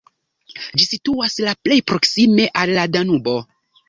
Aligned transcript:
Ĝi 0.79 0.85
situas 0.91 1.35
la 1.47 1.53
plej 1.65 1.77
proksime 1.91 2.47
al 2.63 2.73
la 2.79 2.87
Danubo. 2.97 3.35